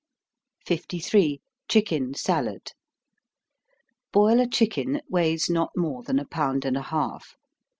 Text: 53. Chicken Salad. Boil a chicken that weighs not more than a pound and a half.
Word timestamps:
53. 0.65 1.41
Chicken 1.69 2.15
Salad. 2.15 2.71
Boil 4.11 4.39
a 4.39 4.47
chicken 4.49 4.93
that 4.93 5.03
weighs 5.11 5.47
not 5.47 5.77
more 5.77 6.01
than 6.01 6.17
a 6.17 6.25
pound 6.25 6.65
and 6.65 6.75
a 6.75 6.81
half. 6.81 7.35